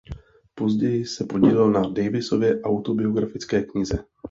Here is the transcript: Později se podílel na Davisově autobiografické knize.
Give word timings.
Později 0.55 1.05
se 1.05 1.25
podílel 1.25 1.71
na 1.71 1.81
Davisově 1.89 2.61
autobiografické 2.61 3.61
knize. 3.63 4.05